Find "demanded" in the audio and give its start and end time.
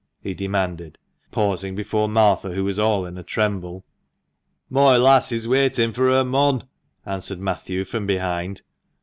0.33-0.97